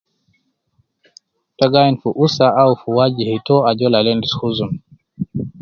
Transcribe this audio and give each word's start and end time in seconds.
Te 1.57 1.65
gainu 1.73 1.95
fu 2.01 2.09
usa 2.25 2.47
au 2.63 2.73
fi 2.81 2.89
wajhi 2.97 3.33
tou 3.45 3.61
ajol 3.69 3.93
al 3.95 4.07
endis 4.11 4.33
huzun. 4.39 4.71